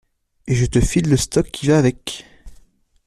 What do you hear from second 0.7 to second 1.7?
file le stock qui